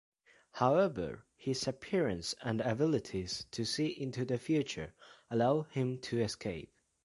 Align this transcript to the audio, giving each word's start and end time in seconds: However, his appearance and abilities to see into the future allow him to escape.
However, 0.53 1.25
his 1.35 1.67
appearance 1.67 2.33
and 2.41 2.59
abilities 2.59 3.45
to 3.51 3.63
see 3.65 3.89
into 3.89 4.25
the 4.25 4.39
future 4.39 4.95
allow 5.29 5.61
him 5.61 5.99
to 5.99 6.19
escape. 6.21 6.73